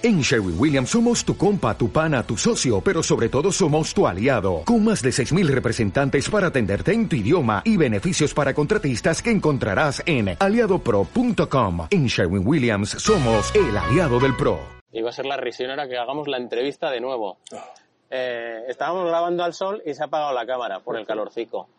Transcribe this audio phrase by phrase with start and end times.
[0.00, 4.06] En Sherwin Williams somos tu compa, tu pana, tu socio, pero sobre todo somos tu
[4.06, 9.20] aliado, con más de 6.000 representantes para atenderte en tu idioma y beneficios para contratistas
[9.20, 11.88] que encontrarás en aliadopro.com.
[11.90, 14.60] En Sherwin Williams somos el aliado del PRO.
[14.92, 17.38] Iba a ser la risión ahora que hagamos la entrevista de nuevo.
[18.08, 21.70] Eh, estábamos grabando al sol y se ha apagado la cámara por el calorcico.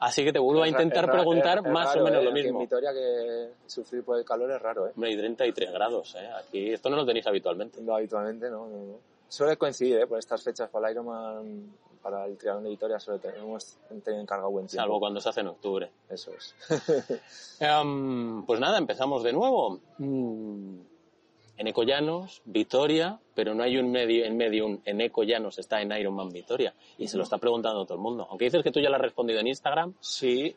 [0.00, 2.24] Así que te vuelvo a intentar Es preguntar es- es más raro, o menos eh,
[2.24, 2.58] lo mismo.
[2.60, 4.92] En Vitoria que sufrir por el calor es raro, ¿eh?
[4.94, 6.28] Hombre, hay 33 grados, ¿eh?
[6.38, 7.80] Aquí esto no lo tenéis habitualmente.
[7.82, 8.98] No, habitualmente no, no, no.
[9.28, 10.06] Suele coincidir, ¿eh?
[10.06, 14.22] Por estas fechas para el Ironman, para el triatlón de Vitoria, suele tener, hemos tenido
[14.22, 14.82] encargado buen tiempo.
[14.82, 15.90] Salvo cuando se hace en octubre.
[16.08, 16.54] Eso es.
[17.60, 19.80] Em, pues nada, empezamos de nuevo.
[19.98, 20.78] Mm,
[21.58, 25.92] En Ecollanos, Vitoria, pero no hay un medio en medio, un en Ecollanos está en
[25.92, 26.72] Ironman Vitoria.
[26.96, 28.26] Y se lo está preguntando todo el mundo.
[28.30, 30.54] Aunque dices que tú ya lo has respondido en Instagram, Sí,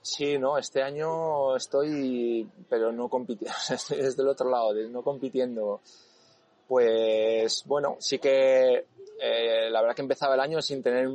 [0.00, 5.80] sí, no, este año estoy, pero no compitiendo, estoy desde el otro lado, no compitiendo.
[6.68, 8.86] Pues bueno, sí que
[9.20, 11.10] eh, la verdad que empezaba el año sin tener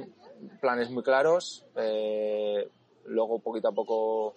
[0.59, 1.65] planes muy claros.
[1.75, 2.67] eh,
[3.05, 4.35] luego poquito a poco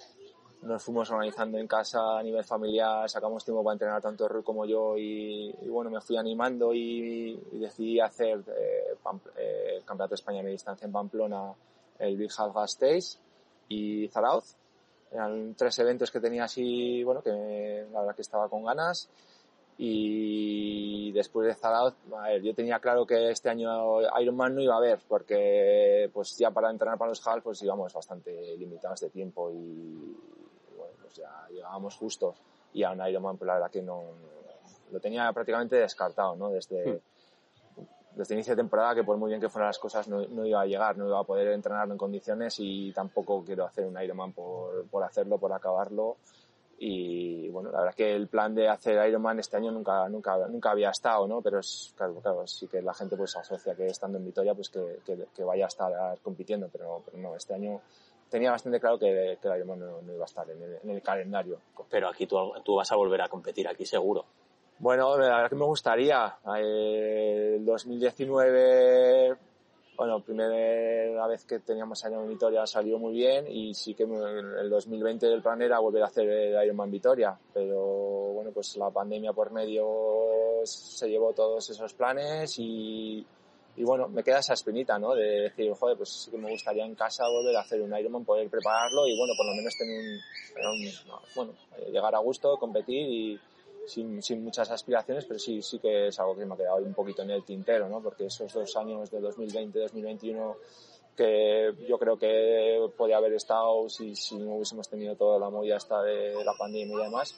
[0.62, 4.64] nos fuimos organizando en casa a nivel familiar, sacamos tiempo para entrenar tanto Rui como
[4.64, 8.96] yo y, y bueno, me fui animando y, decidí hacer eh,
[9.36, 11.52] eh, el Campeonato de España de Distancia en Pamplona,
[11.98, 13.20] el Big Half Gas Days
[13.68, 14.56] y Zarauz.
[15.10, 19.08] Eran tres eventos que tenía así, bueno, que la verdad que estaba con ganas.
[19.78, 24.74] Y después de Zarauz, a ver, yo tenía claro que este año Ironman no iba
[24.74, 29.10] a haber, porque pues ya para entrenar para los half pues íbamos bastante limitados de
[29.10, 30.16] tiempo y
[31.12, 32.36] pues ya llegábamos justos.
[32.72, 34.04] Y a un Ironman, pues la verdad que no,
[34.90, 36.50] lo tenía prácticamente descartado, ¿no?
[36.50, 37.00] Desde,
[38.14, 40.60] desde inicio de temporada que por muy bien que fueran las cosas no, no iba
[40.60, 44.32] a llegar, no iba a poder entrenarlo en condiciones y tampoco quiero hacer un Ironman
[44.32, 46.16] por, por hacerlo, por acabarlo.
[46.84, 50.36] Y bueno, la verdad es que el plan de hacer Ironman este año nunca, nunca,
[50.48, 51.40] nunca había estado, ¿no?
[51.40, 54.68] Pero es, claro, claro, sí que la gente pues asocia que estando en Vitoria pues
[54.70, 57.82] que, que, que vaya a estar compitiendo, pero, pero no, este año
[58.32, 60.90] tenía bastante claro que, que el Ironman no, no iba a estar en el, en
[60.90, 61.58] el calendario.
[61.90, 64.24] pero aquí tú, tú vas a volver a competir, aquí seguro.
[64.78, 66.38] Bueno, la verdad que me gustaría.
[66.56, 69.36] Eh, El 2019,
[69.98, 75.26] bueno, primera vez que teníamos Ironman Vitoria salió muy bien y sí que el 2020
[75.26, 77.78] el plan era volver a hacer el Ironman Vitoria, pero
[78.32, 83.26] bueno, pues la pandemia por medio se llevó todos esos planes y,
[83.76, 85.14] y bueno, me queda esa espinita, ¿no?
[85.14, 88.24] De decir, joder, pues sí que me gustaría en casa volver a hacer un Ironman,
[88.24, 90.92] poder prepararlo y bueno, por lo menos tener un, un-
[91.34, 93.40] bueno, eh, llegar a gusto, competir y
[93.86, 96.94] sin, sin muchas aspiraciones, pero sí, sí que es algo que me ha quedado un
[96.94, 98.00] poquito en el tintero, ¿no?
[98.02, 100.56] Porque esos dos años de 2020-2021
[101.16, 105.76] que yo creo que podía haber estado si, si no hubiésemos tenido toda la movida
[105.76, 107.34] esta de la pandemia y demás,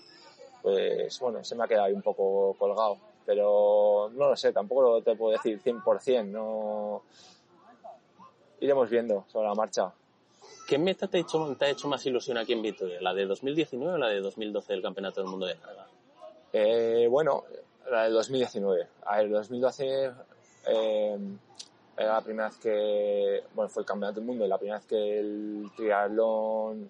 [0.63, 2.99] pues bueno, se me ha quedado ahí un poco colgado.
[3.27, 7.03] Pero no lo sé, tampoco te puedo decir 100%, no...
[8.61, 9.93] Iremos viendo sobre la marcha.
[10.67, 13.01] ¿Qué meta te ha, hecho, te ha hecho más ilusión aquí en Vitoria?
[13.01, 15.87] ¿La de 2019 o la de 2012 del Campeonato del Mundo de Carga?
[16.53, 17.45] Eh, bueno,
[17.91, 18.87] la del 2019.
[19.05, 20.13] A ver, el 2012
[20.67, 21.19] eh,
[21.97, 24.87] era la primera vez que, bueno, fue el campeonato del mundo y la primera vez
[24.87, 26.89] que el triatlón,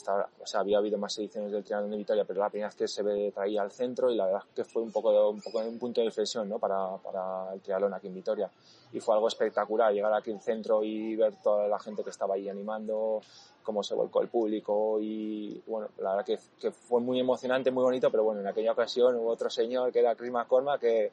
[0.00, 2.68] hasta ahora, o sea, había habido más ediciones del triatlón de Vitoria, pero la primera
[2.68, 5.40] vez que se ve- traía al centro y la verdad que fue un poco, un
[5.40, 6.58] poco un punto de inflexión, ¿no?
[6.58, 8.50] Para, para el triatlón aquí en Vitoria.
[8.92, 12.34] Y fue algo espectacular llegar aquí al centro y ver toda la gente que estaba
[12.34, 13.20] ahí animando,
[13.62, 17.84] cómo se volcó el público y bueno, la verdad que, que fue muy emocionante, muy
[17.84, 21.12] bonito, pero bueno, en aquella ocasión hubo otro señor que era Chris McCormack que,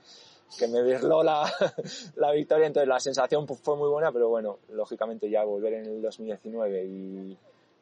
[0.57, 1.43] que me virló la,
[2.15, 5.85] la victoria, entonces la sensación pues, fue muy buena, pero bueno, lógicamente ya volver en
[5.85, 7.37] el 2019 y,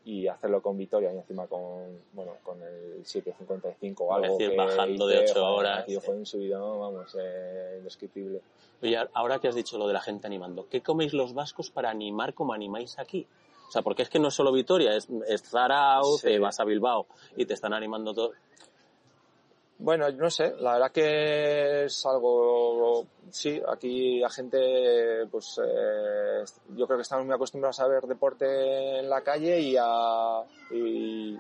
[0.05, 4.25] y hacerlo con victoria y encima con, bueno, con el 7.55 o algo.
[4.25, 6.05] Es decir, que bajando de hice, ocho joder, horas, aquello sí.
[6.05, 8.41] fue un subidón, vamos, eh, indescriptible.
[8.83, 11.89] Oye, ahora que has dicho lo de la gente animando, ¿qué coméis los vascos para
[11.89, 13.25] animar como animáis aquí?
[13.67, 16.29] O sea, porque es que no es solo Vitoria, es, es Zarauz, Sí.
[16.29, 18.31] eh, vas a Bilbao y te están animando todo.
[19.77, 26.43] Bueno, no sé, la verdad que es algo, sí, aquí la gente, pues eh,
[26.77, 31.37] yo creo que estamos muy acostumbrados a ver deporte en la calle y a, y,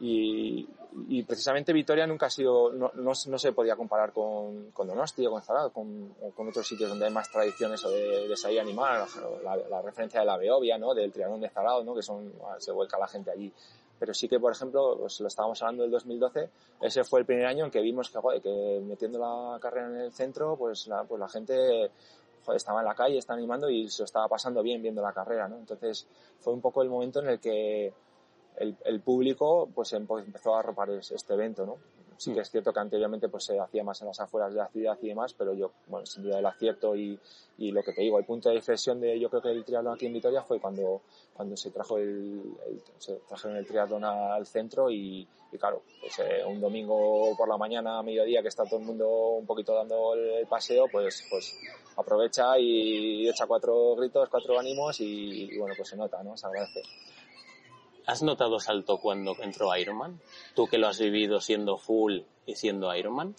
[0.00, 0.68] y,
[1.08, 5.26] y precisamente Vitoria nunca ha sido, no, no, no se podía comparar con, con Donosti
[5.26, 8.62] o con Zaragoza, con, con otros sitios donde hay más tradiciones de, de salir a
[8.62, 9.06] animar,
[9.42, 10.94] la, la referencia de la Beovia, ¿no?
[10.94, 11.94] del triatlón de Zaragoza, ¿no?
[11.94, 13.52] que son, se vuelca la gente allí.
[13.98, 16.50] Pero sí que, por ejemplo, pues lo estábamos hablando del 2012,
[16.82, 19.96] ese fue el primer año en que vimos que, joder, que metiendo la carrera en
[19.96, 21.90] el centro, pues la, pues la gente
[22.44, 25.14] joder, estaba en la calle, estaba animando y se lo estaba pasando bien viendo la
[25.14, 25.56] carrera, ¿no?
[25.56, 26.06] Entonces
[26.40, 27.92] fue un poco el momento en el que
[28.58, 31.76] el, el público pues empo- empezó a arropar es- este evento, ¿no?
[32.18, 34.68] Sí que es cierto que anteriormente pues se hacía más en las afueras de la
[34.68, 37.18] ciudad y demás, pero yo, bueno, sin duda el acierto y,
[37.58, 39.94] y lo que te digo, el punto de inflexión de yo creo que el triatlón
[39.94, 41.02] aquí en Vitoria fue cuando,
[41.34, 46.18] cuando se trajo el, el se trajeron el triatlón al centro y, y claro, pues
[46.20, 49.06] eh, un domingo por la mañana, a mediodía, que está todo el mundo
[49.38, 51.54] un poquito dando el, paseo, pues, pues
[51.98, 56.34] aprovecha y echa cuatro gritos, cuatro ánimos y, y bueno, pues se nota, ¿no?
[56.34, 56.80] Se agradece.
[58.06, 60.20] ¿Has notado salto cuando entró Ironman?
[60.54, 63.34] Tú que lo has vivido siendo full y siendo Ironman.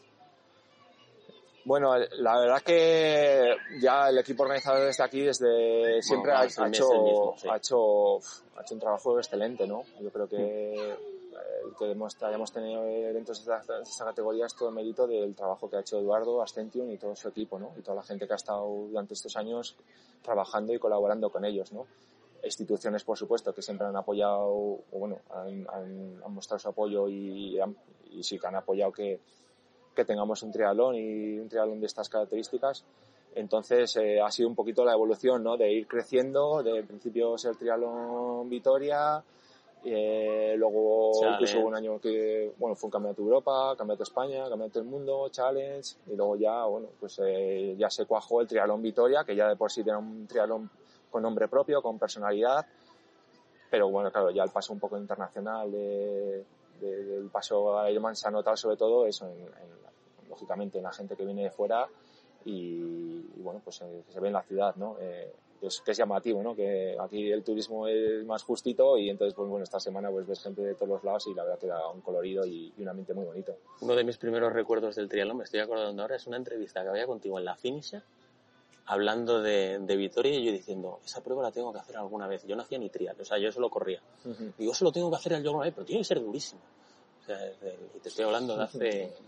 [1.63, 6.63] Bueno, la verdad que ya el equipo organizador desde aquí, desde siempre Bueno, ha, hecho,
[6.63, 7.47] el mismo, sí.
[7.49, 8.17] ha hecho,
[8.57, 9.83] ha hecho un trabajo excelente, ¿no?
[9.99, 14.55] Yo creo que el que hemos, hayamos tenido eventos de esta, de esta categoría es
[14.55, 17.71] todo mérito del trabajo que ha hecho Eduardo, Ascension y todo su equipo, ¿no?
[17.77, 19.75] Y toda la gente que ha estado durante estos años
[20.21, 21.85] trabajando y colaborando con ellos, ¿no?
[22.47, 27.07] Instituciones, por supuesto, que siempre han apoyado, o bueno, han, han, han mostrado su apoyo
[27.07, 27.77] y, han-
[28.11, 29.19] y sí que han apoyado que,
[29.95, 32.83] que tengamos un triatlón y un triatlón de estas características.
[33.35, 35.57] Entonces eh, ha sido un poquito la evolución, ¿no?
[35.57, 39.23] De ir creciendo, de principio ser triatlón Vitoria,
[39.85, 41.33] eh, luego Challenge.
[41.35, 44.79] incluso hubo un año que, bueno, fue un campeonato de Europa, campeonato de España, campeonato
[44.79, 49.23] del mundo, challenge, y luego ya, bueno, pues eh, ya se cuajó el triatlón Vitoria,
[49.23, 50.69] que ya de por sí era un triatlón
[51.17, 52.63] con nombre propio, con personalidad,
[53.71, 56.45] pero bueno, claro, ya el paso un poco internacional de,
[56.79, 60.83] de- del paso a Ironman se ha notado sobre todo eso, en, en- lógicamente en
[60.83, 61.87] la gente que viene de fuera
[62.45, 62.51] y,
[63.35, 64.95] y bueno, pues eh, se ve en la ciudad, ¿no?
[64.99, 66.55] Eh, que es, que es llamativo, ¿no?
[66.55, 70.43] Que aquí el turismo es más justito y entonces, pues bueno, esta semana pues ves
[70.43, 72.89] gente de todos los lados y la verdad que da un colorido y, y un
[72.89, 73.55] ambiente muy bonito.
[73.81, 76.89] Uno de mis primeros recuerdos del triatlón, me estoy acordando ahora, es una entrevista que
[76.89, 78.03] había contigo en la Finisher,
[78.87, 82.43] hablando de, de Vitoria y yo diciendo, esa prueba la tengo que hacer alguna vez.
[82.47, 84.01] Yo no hacía ni trial, o sea, yo solo corría.
[84.57, 86.61] Digo, eso lo tengo que hacer alguna vez, pero tiene que ser durísimo.
[87.21, 88.79] O sea, de- y te estoy hablando de hace,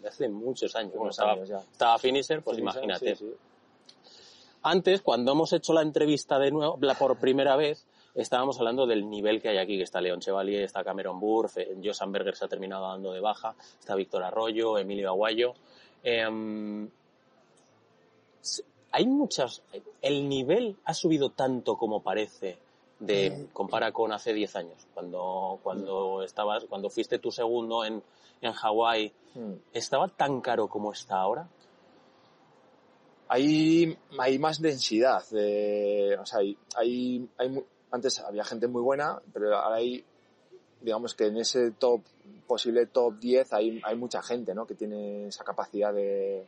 [0.02, 0.94] de hace muchos años.
[0.94, 1.58] Bueno, estaba, años ya.
[1.60, 3.16] estaba Finisher, pues imagínate.
[3.16, 3.34] sí, sí.
[4.62, 7.86] Antes, cuando hemos hecho la entrevista de nuevo, la por primera vez,
[8.16, 11.78] estábamos hablando del nivel que hay aquí, que está León Chevalier, está Cameron Burf, eh,
[11.82, 15.54] Joe Sandberger se ha terminado dando de baja, está Víctor Arroyo, Emilio Aguayo.
[18.42, 19.62] S- hay muchas...
[20.02, 22.58] El nivel ha subido tanto como parece
[23.00, 28.02] de compara con hace 10 años, cuando, cuando estabas, cuando fuiste tu segundo en,
[28.42, 29.54] en Hawái, Mm.
[29.74, 31.48] ¿estaba tan caro como está ahora?
[33.28, 35.24] hay, hay más densidad.
[35.30, 37.30] de- o sea, hay, hay,
[37.92, 40.04] antes había gente muy buena, pero ahora hay,
[40.82, 42.02] digamos que en ese top,
[42.48, 44.66] posible top 10 hay, hay mucha gente, ¿no?
[44.66, 46.48] Que tiene esa capacidad de,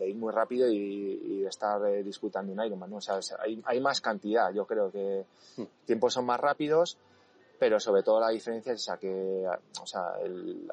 [0.00, 2.96] de ir muy rápido y, y de estar eh, disputando un Ironman, ¿no?
[2.96, 5.24] O sea, hay, hay más cantidad, yo creo que
[5.56, 5.64] Hmm.
[5.86, 6.96] tiempos son más rápidos,
[7.58, 9.46] pero sobre todo la diferencia es esa que,
[9.82, 10.68] o sea, el-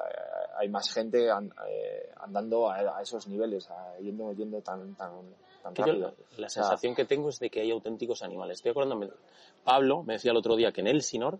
[0.56, 5.12] hay más gente eh, andando a, a esos niveles, a- yendo, yendo tan, tan,
[5.62, 6.14] tan Que yo rápido.
[6.38, 8.58] la, O sea, sensación que tengo es de que hay auténticos animales.
[8.58, 9.10] Estoy acordándome,
[9.64, 11.38] Pablo me decía el otro día que en Elsinor,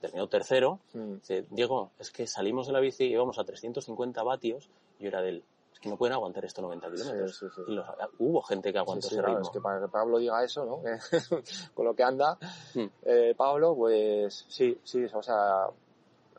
[0.00, 4.22] terminó tercero, mm, dice, Diego, es que salimos de la bici y íbamos a 350
[4.22, 5.42] vatios, y yo era del,
[5.88, 7.36] no pueden aguantar esto 90 kilómetros.
[7.36, 7.80] Sí, sí, sí.
[8.18, 9.42] Hubo gente que aguantó ese ritmo.
[9.42, 10.82] es que para que Pablo diga eso, ¿no?
[11.74, 12.38] Con lo que anda,
[12.74, 12.86] Hmm.
[13.02, 15.66] eh, Pablo, pues sí, sí, o sea,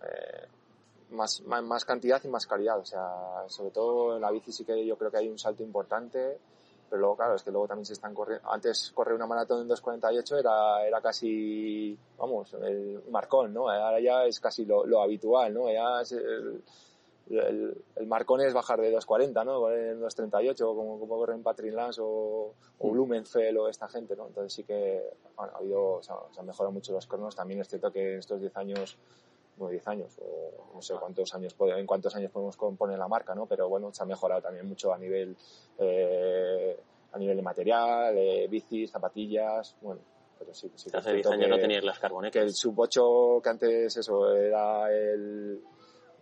[0.03, 0.47] eh,
[1.12, 4.65] más, más, más cantidad y más calidad, o sea, sobre todo en la bici sí
[4.65, 6.38] que yo creo que hay un salto importante,
[6.89, 9.69] pero luego, claro, es que luego también se están corriendo, antes correr una maratón en
[9.69, 13.69] 2.48 era, era casi, vamos, el marcón, ¿no?
[13.69, 15.71] Ahora ya es casi lo, lo habitual, ¿no?
[15.71, 16.64] Ya es el,
[17.29, 19.71] el, el marcón es bajar de 2.40, ¿no?
[19.71, 22.91] En 2.38, como, como corren Patrick Lance o, o Mm.
[22.91, 24.27] Blumenfeld o esta gente, ¿no?
[24.27, 25.01] Entonces sí que,
[25.35, 27.35] bueno, ha habido, o sea, se han mejorado mucho los cronos.
[27.35, 28.97] También es cierto que en estos 10 años,
[29.57, 33.33] bueno, 10 años, o no sé cuántos años, en cuántos años podemos poner la marca,
[33.33, 33.45] ¿no?
[33.47, 35.35] Pero bueno, se ha mejorado también mucho a nivel,
[35.79, 36.77] eh,
[37.11, 40.01] a nivel de material, eh, bicis, zapatillas, bueno,
[40.37, 42.44] pero sí, sí que Hace 10 cierto años no que- tenías las que carbonecas.
[42.44, 45.61] el sub 8 que antes eso era el,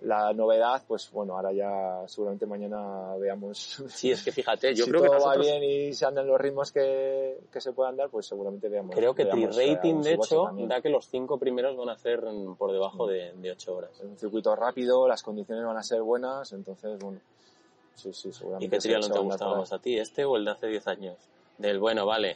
[0.03, 4.91] la novedad, pues bueno, ahora ya seguramente mañana veamos Sí, es que fíjate, yo si
[4.91, 7.95] creo que todo nosotros, va bien y se andan los ritmos que, que se puedan
[7.95, 8.95] dar, pues seguramente veamos.
[8.95, 11.93] creo que eh, de un sub 8 hecho, da que los cinco primeros van a
[11.93, 12.21] hacer
[12.57, 13.91] por debajo de, de 8 horas.
[13.97, 17.19] Es un circuito rápido, las condiciones van a ser buenas, entonces bueno,
[17.95, 18.65] sí, sí, seguramente.
[18.65, 21.15] ¿Y qué triatlón te gustaba más a ti, este o el de hace 10 años?
[21.57, 22.35] Del bueno, vale,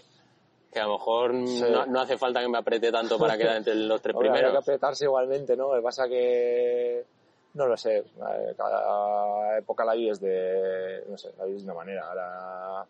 [0.72, 1.62] que a lo mejor Sí.
[1.70, 4.44] no, no hace falta que me apriete tanto para quedar entre los tres Hombre, habría
[4.44, 4.64] que primeros.
[4.64, 5.70] apretarse igualmente, ¿no?
[5.72, 7.04] Lo que pasa que,
[7.58, 8.06] no lo sé,
[8.56, 12.08] cada época la vives de, no sé, la vives de una manera.
[12.08, 12.86] Ahora,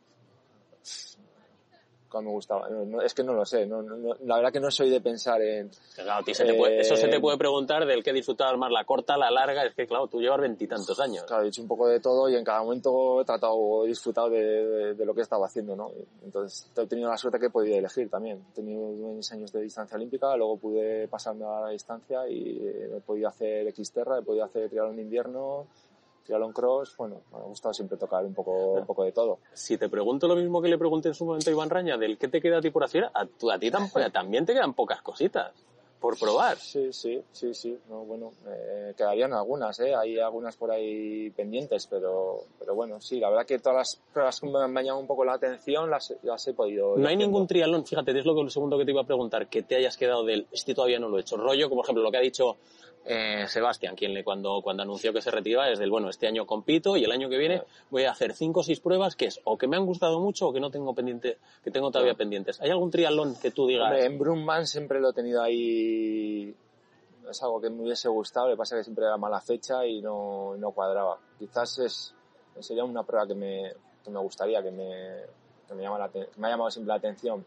[2.10, 2.70] cuál me gustaba.
[2.70, 3.66] No, no, es que no lo sé.
[3.66, 5.70] No, la verdad que no soy de pensar en.
[5.96, 8.72] Claro, tío, se te puede- eso se te Eh, puede preguntar del que disfrutabas más,
[8.72, 9.66] la corta, la larga.
[9.66, 11.24] Es que, claro, tú llevas veintitantos años.
[11.26, 14.30] Claro, he hecho un poco de todo y en cada momento he tratado, he disfrutado
[14.30, 15.92] de, de- de lo que estaba haciendo, ¿no?
[16.24, 18.44] Entonces he tenido la suerte que he podido elegir también.
[18.52, 23.02] He tenido mis años de distancia olímpica, luego pude pasarme a la distancia y he
[23.06, 25.68] podido hacer Xterra, he podido hacer triatlón de invierno,
[26.28, 29.40] triatlón cross, bueno, me ha gustado siempre tocar un poco, un poco de todo.
[29.54, 32.18] Si te pregunto lo mismo que le pregunté en su momento a Iván Raña, del
[32.18, 35.02] qué te queda a ti por hacer, a, a ti tam- también te quedan pocas
[35.02, 35.52] cositas
[36.00, 36.58] por probar.
[36.60, 37.76] Sí, sí, sí, sí.
[37.90, 39.96] No, bueno, eh, quedarían algunas, ¿eh?
[39.96, 44.40] Hay algunas por ahí pendientes, pero, pero bueno, sí, la verdad que todas las pruebas
[44.40, 46.90] que me han llamado un poco la atención las, las he podido.
[46.98, 47.26] No hay haciendo.
[47.26, 49.76] ningún triatlón, fíjate, es lo, que- lo segundo que te iba a preguntar, que te
[49.76, 51.36] hayas quedado del, este todavía no lo he hecho.
[51.36, 52.58] Rollo, como por ejemplo lo que ha dicho
[53.10, 56.46] eh, Sebastián, quien le, cuando, cuando anunció que se retiraba, es del, bueno, este año
[56.46, 59.40] compito y el año que viene voy a hacer cinco o seis pruebas que es
[59.46, 62.60] o que me han gustado mucho o que no tengo pendiente, que tengo todavía pendientes.
[62.60, 63.86] ¿Hay algún triatlón que tú digas?
[63.86, 66.54] Hombre, en Brumman siempre lo he tenido ahí.
[67.30, 70.02] Es algo que me hubiese gustado, lo que pasa que siempre era mala fecha y
[70.02, 71.18] no, no cuadraba.
[71.40, 72.16] Quizás es,
[72.60, 73.72] sería una prueba que me,
[74.04, 75.22] que me gustaría, que me,
[75.66, 77.46] que me, llama la que me ha llamado siempre la atención.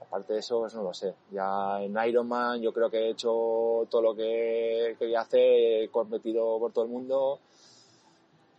[0.00, 1.14] Aparte de eso, pues no lo sé.
[1.30, 6.58] Ya en Ironman yo creo que he hecho todo lo que quería hacer, he competido
[6.58, 7.40] por todo el mundo.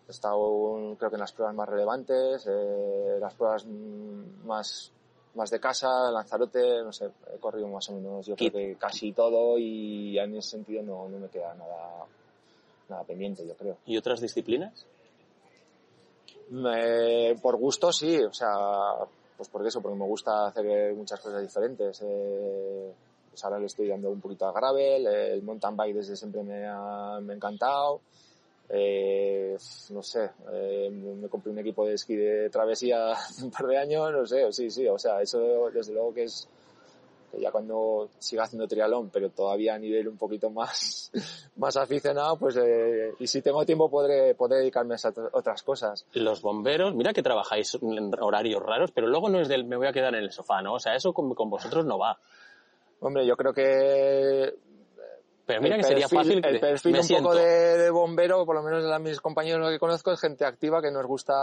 [0.07, 4.91] He estado, creo que en las pruebas más relevantes, eh, las pruebas mm, más,
[5.35, 9.11] más de casa, Lanzarote, no sé, he corrido más o menos, yo creo que casi
[9.11, 12.05] todo y en ese sentido no, no me queda nada,
[12.89, 13.77] nada pendiente, yo creo.
[13.85, 14.85] ¿Y otras disciplinas?
[16.49, 18.49] Eh, por gusto sí, o sea,
[19.37, 22.01] pues por eso, porque me gusta hacer eh, muchas cosas diferentes.
[22.03, 22.91] Eh,
[23.29, 26.65] pues ahora le estoy dando un poquito a gravel, el mountain bike desde siempre me
[26.65, 28.01] ha, encantado.
[28.69, 29.55] Eh,
[29.91, 30.29] no sé,
[30.91, 34.51] me compré un equipo de esquí de travesía hace un par de años, no sé,
[34.51, 36.49] sí, sí, o sea, eso desde luego que es
[37.31, 41.11] que ya cuando siga haciendo triatlón, pero todavía a nivel un poquito más,
[41.57, 46.05] más aficionado, pues eh, y si tengo tiempo podré, podré dedicarme a otras cosas.
[46.13, 49.87] Los bomberos, mira que trabajáis en horarios raros, pero luego no es del me voy
[49.87, 50.75] a quedar en el sofá, ¿no?
[50.75, 52.19] O sea, eso con, con vosotros no va.
[52.99, 54.55] Hombre, yo creo que
[55.47, 57.29] Pero mira el que sería fácil el perfil me un siento.
[57.29, 60.81] poco de, de bombero, por lo menos de mis compañeros que conozco, es gente activa
[60.81, 61.33] que nos gusta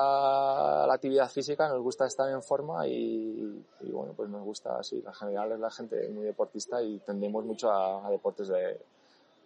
[0.86, 5.02] la actividad física, nos gusta estar en forma y, y bueno, pues nos gusta, sí,
[5.04, 8.78] en general es la gente muy deportista y tendemos mucho a, a deportes de,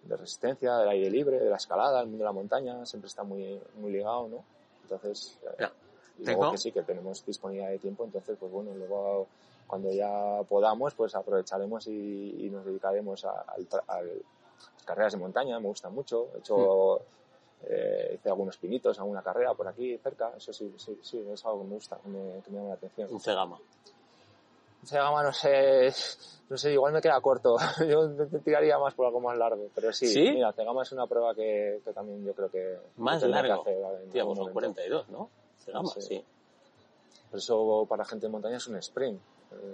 [0.03, 3.23] de resistencia, del aire libre, de la escalada, el mundo de la montaña, siempre está
[3.23, 4.45] muy, muy ligado, ¿no?
[4.83, 5.73] Entonces, eh, Ya.
[6.19, 9.29] y Tengo- luego que sí, que tenemos disponibilidad de tiempo, entonces, pues bueno, luego
[9.69, 13.45] cuando ya podamos, pues aprovecharemos y, y nos dedicaremos a,
[13.87, 14.23] al-
[14.75, 16.29] las carreras de montaña, me gustan mucho.
[16.35, 17.01] He hecho,
[17.65, 21.61] eh, hice algunos pinitos, alguna carrera por aquí cerca, eso sí, sí, sí, es algo
[21.63, 23.09] que me gusta, que me, que me llama la atención.
[23.13, 23.59] Un cegama.
[24.83, 25.93] Ese gama, no sé,
[26.49, 27.57] no sé, igual me queda corto.
[27.89, 28.09] Yo
[28.45, 30.31] tiraría más por algo más largo, pero sí, ¿Sí?
[30.33, 32.79] mira, Cegama es una prueba que, que también yo creo que...
[32.97, 33.63] Más que tendré que largo.
[33.63, 34.53] hacer Tía, pues son momento.
[34.53, 35.31] 42, ¿no?
[35.59, 36.01] Cegama, Sí.
[36.01, 36.25] sí.
[37.29, 39.21] Por eso para gente de montaña es un sprint.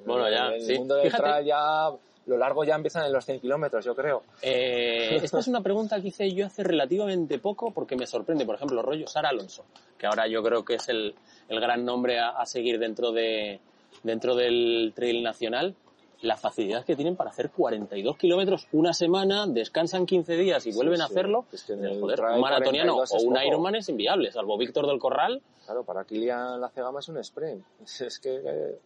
[0.06, 0.78] Bueno, ya, En el sí.
[0.78, 1.22] mundo del Fíjate.
[1.22, 1.90] trail ya,
[2.26, 4.22] lo largo ya empiezan en los 100 kilómetros, yo creo.
[4.42, 8.54] Eh, esta es una pregunta que hice yo hace relativamente poco porque me sorprende, por
[8.56, 9.64] ejemplo, rollo Sara Alonso,
[9.98, 11.14] que ahora yo creo que es el,
[11.48, 13.60] el gran nombre a, a seguir dentro de
[14.02, 15.74] dentro del trail nacional.
[16.22, 20.76] La facilidad que tienen para hacer 42 kilómetros una semana, descansan 15 días y Sí,
[20.76, 21.12] vuelven a sí.
[21.12, 21.44] hacerlo.
[21.52, 23.36] Es que joder, un maratoniano 42 o un.
[23.46, 25.42] Ironman es inviable, salvo Víctor del Corral.
[25.66, 27.62] Claro, para Kilian la Cegama es un sprint.
[28.00, 28.78] Es que eh,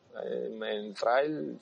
[0.60, 1.58] en trail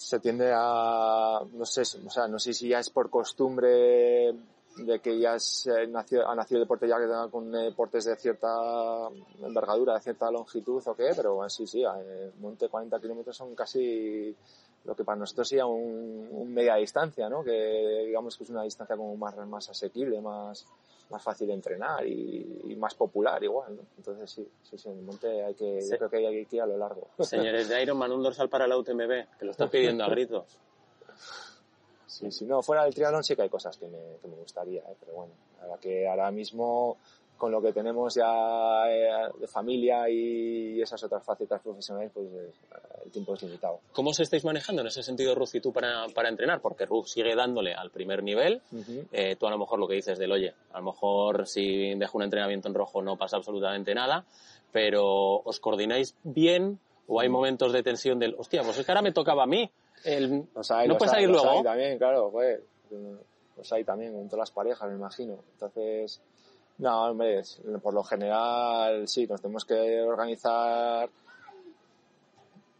[0.00, 4.32] se tiende a, no sé, o sea, no sé si ya es por costumbre
[4.76, 8.16] de que ya es, eh, nació- ha nacido el deporte ya que con deportes de
[8.16, 8.48] cierta
[9.42, 13.54] envergadura, de cierta longitud o qué, pero bueno, sí, sí, eh, monte 40 kilómetros son
[13.54, 14.34] casi
[14.84, 17.44] lo que para nosotros sería un, un media distancia, ¿no?
[17.44, 20.64] Que digamos que es una distancia como más, más asequible, más,
[21.10, 23.82] más fácil de entrenar y, y más popular igual, ¿no?
[23.96, 25.90] Entonces sí, sí, sí, en el monte hay que, Sí.
[25.92, 27.08] yo creo que hay que ir a lo largo.
[27.18, 30.44] Señores de Ironman, un dorsal para la UTMB, que lo están pidiendo a gritos.
[32.06, 34.82] Sí, si no, fuera del triatlón sí que hay cosas que me, que me gustaría,
[34.82, 34.96] ¿eh?
[34.98, 36.96] pero bueno, ahora que ahora mismo
[37.40, 39.08] con lo que tenemos ya eh,
[39.40, 42.52] de familia y esas otras facetas profesionales, pues eh,
[43.06, 43.80] el tiempo es limitado.
[43.92, 46.60] ¿Cómo os estáis manejando en ese sentido, Ruth, y tú para, para entrenar?
[46.60, 48.60] Porque Ruth sigue dándole al primer nivel.
[49.10, 52.18] Eh, tú a lo mejor lo que dices del, oye, a lo mejor si dejo
[52.18, 54.26] un entrenamiento en rojo no pasa absolutamente nada,
[54.70, 56.78] pero ¿os coordináis bien
[57.08, 59.68] o hay momentos de tensión del, hostia, pues es que ahora me tocaba a mí?
[60.04, 61.58] El, Los hay, ¿No los puedes hay, salir los luego?
[61.58, 62.62] hay también, claro, joder.
[63.56, 65.38] Los hay también, en todas las parejas, me imagino.
[65.54, 66.20] Entonces,
[66.80, 67.42] no, hombre,
[67.82, 71.08] por lo general sí, nos tenemos que organizar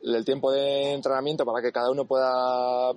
[0.03, 2.93] el tiempo de entrenamiento para que cada uno pueda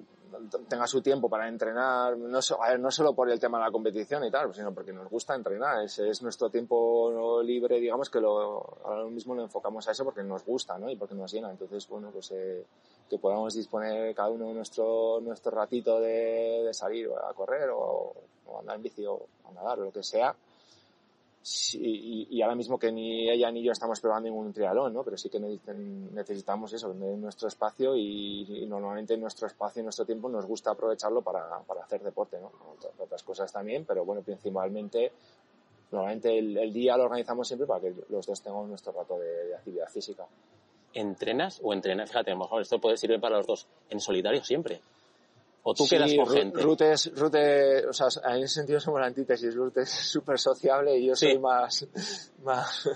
[0.67, 4.23] tenga su tiempo para entrenar, no, a no solo por el tema de la competición
[4.23, 8.79] y tal, sino porque nos gusta entrenar, es, es nuestro tiempo libre, digamos que lo,
[8.83, 10.89] ahora mismo lo enfocamos a eso porque nos gusta, ¿no?
[10.89, 12.65] Y porque nos llena, entonces, bueno, pues eh,
[13.09, 18.13] que podamos disponer cada uno nuestro, nuestro ratito de, de salir a correr o,
[18.47, 20.35] o andar en bici o a nadar o lo que sea,
[21.45, 25.03] Y, ahora mismo que ni ella ni yo estamos probando ningún triatlón, ¿no?
[25.03, 30.45] Pero sí que necesitamos eso, nuestro espacio y, normalmente nuestro espacio y nuestro tiempo nos
[30.45, 32.51] gusta aprovecharlo para, para hacer deporte, ¿no?
[32.97, 35.11] Otras cosas también, pero bueno, principalmente,
[35.91, 39.89] normalmente el, día lo organizamos siempre para que los dos tengamos nuestro rato de, actividad
[39.89, 40.25] física.
[40.93, 42.09] ¿Entrenas o entrenas?
[42.09, 43.67] Fíjate, mejor esto puede servir para los dos.
[43.89, 44.81] ¿En solitario siempre?
[45.63, 46.61] ¿O tú quedas con gente?
[46.61, 49.55] Rute Rute, o sea, en ese sentido somos la antítesis.
[49.55, 51.87] Rute es súper sociable y yo soy más,
[52.43, 52.89] más,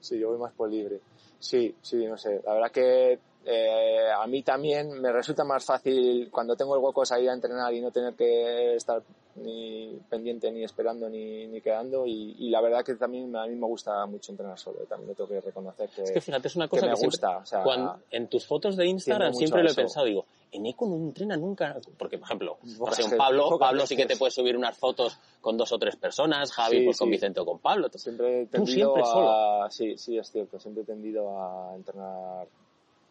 [0.00, 1.00] sí, yo voy más por libre.
[1.38, 2.40] Sí, sí, no sé.
[2.44, 7.06] La verdad que eh, a mí también me resulta más fácil cuando tengo el hueco
[7.06, 9.02] salir a entrenar y no tener que estar
[9.36, 13.66] ni pendiente ni esperando ni, ni quedando y, la verdad que también a mí me
[13.66, 16.68] gusta mucho entrenar solo también lo tengo que reconocer que, es que fíjate es una
[16.68, 17.64] cosa que, me gusta o sea,
[18.10, 21.80] en tus fotos de Instagram siempre lo he pensado digo en Eco no entrena nunca
[21.98, 25.72] porque por ejemplo un Pablo Pablo sí que te puedes subir unas fotos con dos
[25.72, 29.04] o tres personas Javi pues con Vicente o con Pablo siempre he tendido a...
[29.04, 32.48] solo sí sí es cierto siempre he tendido a entrenar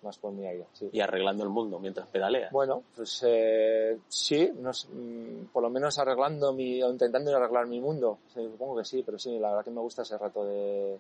[0.02, 0.46] más por mi.
[0.74, 0.90] Sí.
[0.92, 2.50] Y arreglando el mundo mientras pedalea.
[2.52, 8.20] Bueno, pues eh, sí, mm, por lo menos arreglando mi, o intentando arreglar mi mundo.
[8.34, 10.98] supongo que sí, pero sí, la verdad que me gusta ese rato de,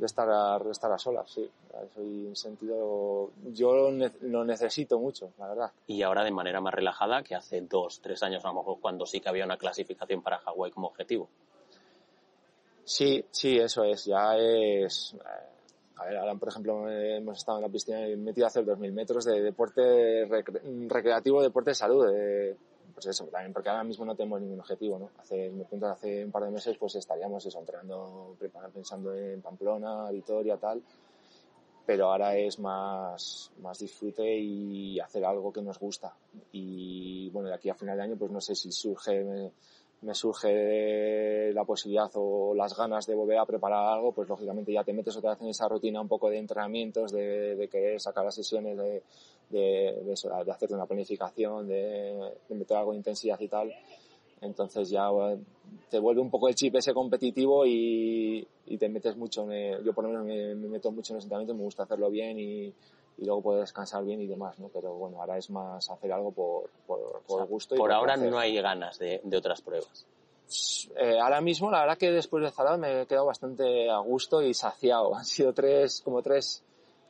[0.00, 1.48] de estar, a, de estar a solas, sí.
[1.94, 3.90] Soy en sentido, yo
[4.22, 5.72] lo necesito mucho, la verdad.
[5.86, 9.04] Y ahora de manera más relajada que hace dos, tres años a lo mejor cuando
[9.04, 11.28] sí que había una clasificación para Hawái como objetivo.
[12.84, 14.06] Sí, sí, eso es.
[14.06, 15.14] Ya es,
[15.96, 18.92] a ver, ahora por ejemplo hemos estado en la piscina y metido a hacer 2.000
[18.92, 20.26] metros de deporte
[20.88, 22.06] recreativo, deporte de salud.
[23.00, 25.08] Pues eso, también porque ahora mismo no tenemos ningún objetivo, ¿no?
[25.18, 28.36] Hace, me hace un par de meses pues estaríamos eso, entrenando,
[28.74, 30.82] pensando en Pamplona, Vitoria, tal.
[31.86, 36.14] Pero ahora es más, más disfrute y hacer algo que nos gusta.
[36.52, 39.50] Y bueno, de aquí a final de año pues no sé si surge
[40.02, 44.84] me surge la posibilidad o las ganas de volver a preparar algo, pues lógicamente ya
[44.84, 48.24] te metes otra vez en esa rutina un poco de entrenamientos, de, de querer sacar
[48.24, 49.02] las sesiones, de,
[49.50, 53.72] de, de, eso, de hacer una planificación, de, meter algo de intensidad y tal.
[54.40, 55.10] Entonces ya
[55.90, 59.92] te vuelve un poco el chip ese competitivo y, y te metes mucho, en yo
[59.92, 62.72] por lo menos me, me meto mucho en los entrenamientos, me gusta hacerlo bien y,
[63.20, 64.68] y luego puedes descansar bien y demás, ¿no?
[64.68, 67.74] Pero bueno, ahora es más hacer algo por, por, por gusto.
[67.74, 70.06] Y por, ahora no hay ganas de, de otras pruebas.
[70.96, 74.42] Eh, ahora mismo, la verdad que después de Zarao me he quedado bastante a gusto
[74.42, 75.14] y saciado.
[75.16, 76.64] Han sido tres, como tres,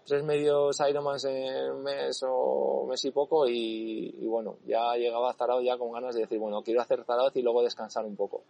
[0.07, 5.31] tres medios Ironmans en un mes o mes y poco y, y bueno, ya llegaba
[5.31, 8.17] a Zarao ya con ganas de decir, bueno, quiero hacer Zarao y luego descansar un
[8.17, 8.43] poco.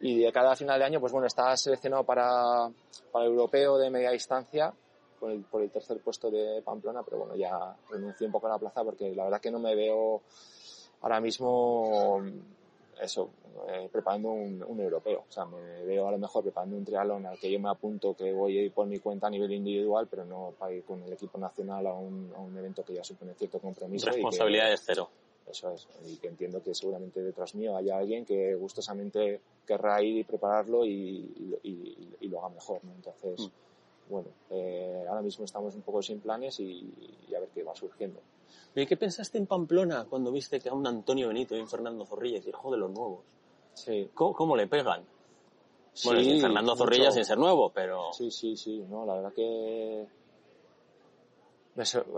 [0.00, 2.70] Y de cada final de año, pues bueno, estaba seleccionado para,
[3.10, 4.72] para el europeo de media distancia
[5.18, 8.50] por el, por el tercer puesto de Pamplona, pero bueno, ya renuncié un poco a
[8.50, 10.22] la plaza porque la verdad que no me veo
[11.00, 12.22] ahora mismo
[13.00, 13.30] eso,
[13.68, 15.24] eh, preparando un, un, europeo.
[15.28, 18.14] O sea, me veo a lo mejor preparando un triatlón al que yo me apunto
[18.14, 21.02] que voy a ir por mi cuenta a nivel individual, pero no para ir con
[21.02, 24.06] el equipo nacional a un, a un evento que ya supone cierto compromiso.
[24.06, 25.08] Responsabilidades cero.
[25.50, 30.18] Eso es, y que entiendo que seguramente detrás mío haya alguien que gustosamente querrá ir
[30.18, 32.92] y prepararlo y, y, y lo haga mejor, ¿no?
[32.92, 33.68] Entonces, mm
[34.08, 36.92] bueno, eh, ahora mismo estamos un poco sin planes y,
[37.36, 38.20] a ver qué va surgiendo.
[38.74, 42.04] ¿Y qué pensaste en Pamplona cuando viste que a un Antonio Benito y un Fernando
[42.04, 43.20] Zorrilla, hijo de los nuevos?
[43.74, 44.10] Sí.
[44.14, 45.04] ¿Cómo, le pegan?
[46.04, 48.12] bueno, Fernando Zorrilla sin ser nuevo, pero...
[48.12, 50.06] Sí, sí, sí, no, la verdad que...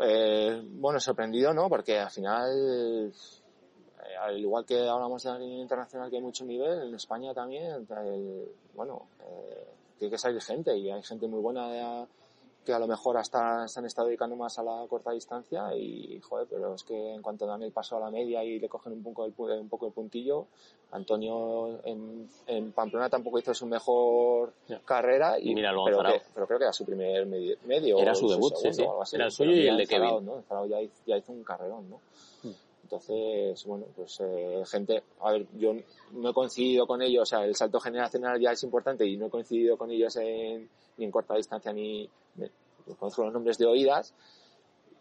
[0.03, 1.69] Eh, bueno, sorprendido, ¿no?
[1.69, 6.45] Porque al final, eh, al igual que hablamos de la línea internacional que hay mucho
[6.47, 7.87] nivel, en España también,
[8.75, 9.67] bueno, eh,
[9.99, 12.07] tiene que salir gente y hay gente muy buena
[12.65, 16.21] que a lo mejor hasta se han estado dedicando más a la corta distancia y
[16.21, 18.93] joder, pero es que en cuanto dan el paso a la media y le cogen
[18.93, 20.47] un poco el, un poco el puntillo,
[20.93, 24.53] Antonio en, en Pamplona tampoco hizo su mejor
[24.85, 25.85] carrera y pero,
[26.35, 28.85] pero, creo que era su primer medio, era su debut, sí, sí.
[29.13, 30.25] era el suyo y el de Kevin.
[30.25, 30.67] ¿no?
[30.67, 32.01] ya, ya hizo un carrerón, ¿no?
[32.83, 35.77] Entonces, bueno, pues eh, gente, a ver, yo
[36.11, 39.27] no he coincidido con ellos, o sea, el salto generacional ya es importante y no
[39.27, 42.11] he coincidido con ellos en, ni en corta distancia ni,
[42.97, 44.15] conozco los nombres de oídas,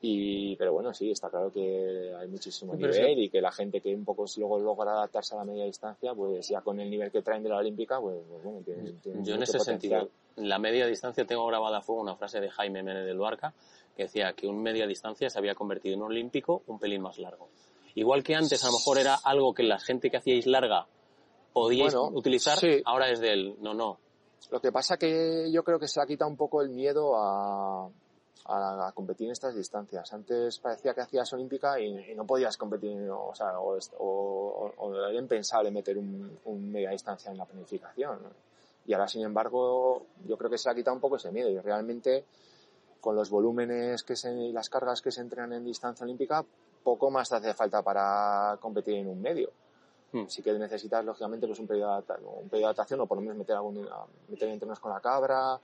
[0.02, 3.22] Y, pero bueno, sí, está claro que hay muchísimo Sí, nivel sí.
[3.24, 6.48] y que la gente que un poco luego logra adaptarse a la media distancia, pues
[6.48, 9.36] ya con el nivel que traen de la olímpica, pues, pues bueno, tienen, tienen Yo
[9.36, 10.04] en ese potencial.
[10.04, 13.18] sentido, en la media distancia tengo grabada a fuego una frase de Jaime Mene del
[13.18, 13.54] Barca
[13.98, 17.18] que decía que un media distancia se había convertido en un olímpico un pelín más
[17.20, 17.50] largo.
[17.96, 20.88] Igual que antes a lo mejor era algo que la gente que hacíais larga
[21.52, 22.82] podíais Bueno, utilizar, sí.
[22.86, 24.00] ahora es del no, no.
[24.52, 27.90] Lo que pasa que yo creo que se ha quitado un poco el miedo a,
[28.96, 30.12] competir en estas distancias.
[30.12, 35.98] Antes parecía que hacías olímpica y, no podías competir, o, sea, o, era impensable meter
[35.98, 38.20] un, un media distancia en la planificación.
[38.88, 41.60] Y ahora, sin embargo, yo creo que se ha quitado un poco ese miedo y
[41.60, 42.26] realmente
[43.00, 46.44] con los volúmenes que se, y las cargas que se entrenan en distancia olímpica,
[46.84, 49.52] poco más te hace falta para competir en un medio.
[50.12, 50.26] Hmm.
[50.28, 53.22] Sí que necesitas, lógicamente, pues un periodo de, un periodo de adaptación o por lo
[53.22, 53.88] menos meter, algún,
[54.28, 55.60] meter entrenos con la cabra,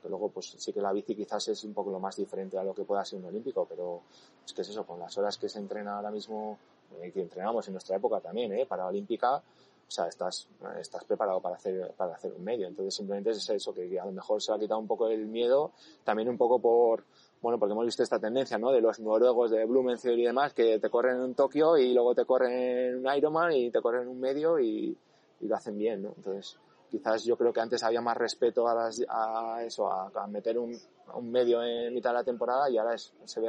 [0.00, 2.64] que luego pues sí que la bici quizás es un poco lo más diferente a
[2.64, 4.02] lo que pueda ser un olímpico, pero
[4.44, 6.58] es que es eso, con las horas que se entrena ahora mismo,
[7.00, 8.66] eh, que entrenamos en nuestra época también, ¿eh?
[8.66, 10.46] para olímpica, o sea, estás,
[10.80, 12.68] estás preparado para hacer, para hacer un medio.
[12.68, 15.72] Entonces simplemente es eso, que a lo mejor se ha quitado un poco el miedo,
[16.04, 17.04] también un poco por,
[17.40, 18.70] bueno, porque hemos visto esta tendencia, ¿no?
[18.70, 22.24] De los noruegos de Blumenfeld y demás, que te corren en Tokio y luego te
[22.24, 24.96] corren en un Ironman y te corren en un medio y,
[25.40, 26.12] y lo hacen bien, ¿no?
[26.16, 26.58] Entonces,
[26.90, 30.58] quizás yo creo que antes había más respeto a, las, a eso, a, a meter
[30.58, 30.76] un,
[31.06, 33.48] a un medio en mitad de la temporada y ahora es, se ve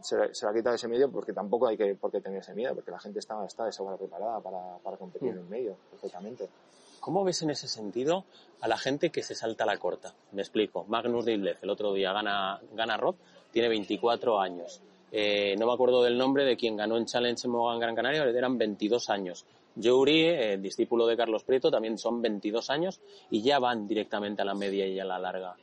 [0.00, 2.54] se, se le ha quitado ese medio porque tampoco hay que por qué tener ese
[2.54, 5.76] miedo, porque la gente está, está de sobra preparada para, para competir en un medio,
[5.90, 6.48] perfectamente.
[7.00, 8.24] ¿Cómo ves en ese sentido
[8.60, 10.14] a la gente que se salta la corta?
[10.32, 10.84] Me explico.
[10.88, 13.16] Magnus Riblev el otro día gana, gana Rob,
[13.52, 14.80] tiene 24 años.
[15.10, 18.24] Eh, no me acuerdo del nombre de quien ganó en Challenge en Mogan Gran Canaria,
[18.24, 19.46] eran 22 años.
[19.76, 24.44] Urie, eh, discípulo de Carlos Prieto, también son 22 años y ya van directamente a
[24.44, 25.54] la media y a la larga.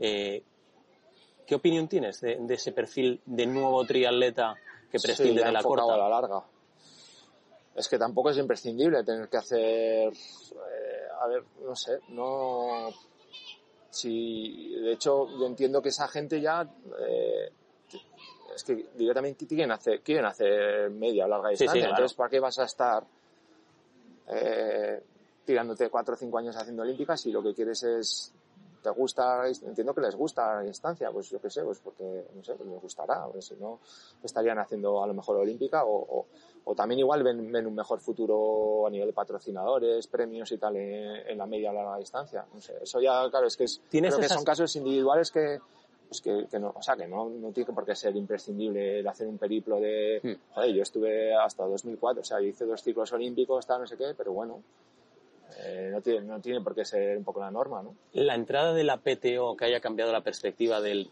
[0.00, 0.42] Eh,
[1.44, 4.54] ¿Qué opinión tienes de, de ese perfil de nuevo triatleta
[4.90, 5.94] que prescinde Sí, de la corta?
[5.94, 6.42] a la larga.
[7.74, 10.12] Es que tampoco es imprescindible tener que hacer,
[11.20, 12.90] a ver, no sé, no,
[13.90, 16.62] si, de hecho, yo entiendo que esa gente ya,
[16.98, 17.50] eh,
[18.54, 21.94] es que directamente quieren hacer, quieren hacer media o larga Sí, sí, distancia, claro.
[21.96, 23.04] entonces ¿para qué vas a estar,
[24.28, 25.02] eh,
[25.44, 28.32] tirándote cuatro o cinco años haciendo olímpicas si lo que quieres es
[28.86, 32.44] te gusta, entiendo que les gusta la distancia, pues yo qué sé, pues porque, no
[32.44, 33.80] sé, pues les gustará, pues si no,
[34.22, 36.26] estarían haciendo a lo mejor olímpica o, o,
[36.64, 40.76] o también igual ven, ven un mejor futuro a nivel de patrocinadores, premios y tal
[40.76, 43.80] en, en la media o larga distancia, no sé, eso ya, claro, es que es,
[43.88, 45.58] ¿Tienes creo que esas- son casos individuales que,
[46.08, 49.08] pues que, que no, o sea, que no, no tiene por qué ser imprescindible el
[49.08, 50.54] hacer un periplo de, Hmm.
[50.54, 53.96] joder, yo estuve hasta 2004, o sea, yo hice dos ciclos olímpicos, tal, no sé
[53.96, 54.62] qué, pero bueno,
[55.58, 57.94] eh, no, tiene, no tiene por qué ser un poco la norma, ¿no?
[58.12, 61.10] la entrada de la PTO que haya cambiado la perspectiva del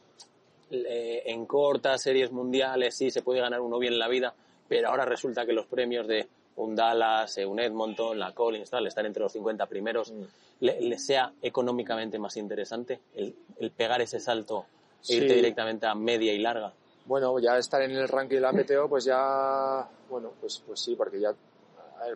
[0.70, 4.34] eh, en cortas series mundiales sí se puede ganar uno bien la vida,
[4.68, 8.86] pero ahora resulta que los premios de un Dallas, eh, un Edmonton, la Collins, tal,
[8.86, 10.22] estar entre los 50 primeros, Mm.
[10.60, 14.66] le, le sea económicamente más interesante el, el pegar ese salto
[15.08, 16.72] e irte directamente a media y larga.
[17.06, 20.94] Bueno, ya estar en el ranking de la PTO, pues ya, bueno, pues, pues sí,
[20.96, 21.34] porque ya,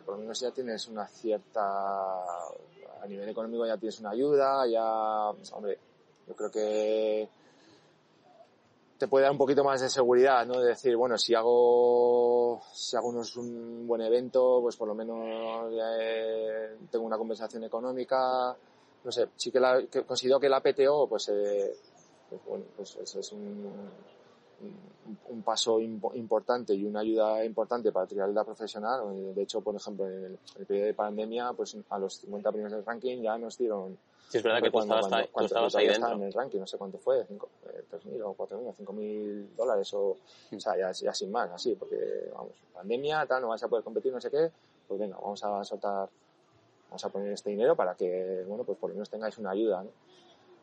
[0.05, 5.31] por lo menos ya tienes una cierta, a nivel económico ya tienes una ayuda, ya,
[5.55, 5.79] hombre,
[6.27, 7.29] yo creo que
[8.99, 10.61] te puede dar un poquito más de seguridad, ¿no?
[10.61, 15.73] De decir, bueno, si hago, si hago unos, un buen evento, pues por lo menos
[15.73, 18.57] eh, tengo una compensación económica,
[19.05, 21.77] no sé, sí que, la, que considero que la PTO, pues, eh,
[22.29, 23.73] pues bueno, pues eso es un,
[25.31, 29.35] un, paso impo- importante y una ayuda importante para el triatleta profesional.
[29.35, 32.73] De hecho, por ejemplo, en el, el periodo de pandemia, pues a los 50 primeros
[32.73, 33.97] del ranking ya nos dieron
[34.29, 36.03] Sí, es verdad que tú cuando- estabas, cuando- tú cuando estabas ahí dentro.
[36.05, 39.57] estaba en el ranking, no sé cuánto fue, cinco, eh, 3.000 o 4.000 o 5.000
[39.57, 40.01] dólares o,
[40.55, 43.83] o sea, ya, ya sin más, así, porque, vamos, pandemia, tal, no vas a poder
[43.85, 44.51] competir, no sé qué,
[44.87, 46.11] pues venga, vamos a soltar,
[46.91, 49.83] vamos a poner este dinero para que, bueno, pues por lo menos tengáis una ayuda,
[49.85, 49.91] ¿no?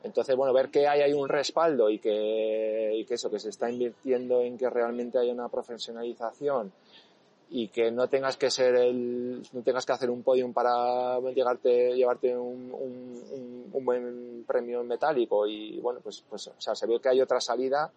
[0.05, 3.49] Entonces, bueno, ver que hay ahí un respaldo y que, y que eso, que se
[3.49, 6.71] está invirtiendo en que realmente haya una profesionalización
[7.49, 11.95] y que no tengas que ser el, no tengas que hacer un podium para llegarte,
[11.95, 16.85] llevarte un, un, un- un buen premio metálico y bueno, pues, pues, o sea, se
[16.87, 17.91] ve que hay otra salida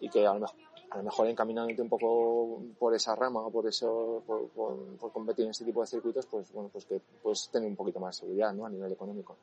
[0.00, 0.56] y que a lo mejor,
[0.90, 5.12] a lo mejor encaminándote un poco por esa rama o por eso, por, por, por
[5.12, 8.16] competir en este tipo de circuitos, pues bueno, pues que puedes tener un poquito más
[8.16, 8.64] de seguridad, ¿no?
[8.66, 9.36] A nivel económico.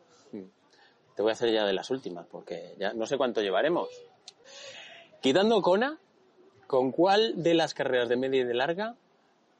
[1.16, 3.90] Te voy a hacer ya de las últimas, porque ya no sé cuánto llevaremos.
[5.22, 6.00] Quitando Kona,
[6.68, 8.96] ¿con cuál de las carreras de media y de larga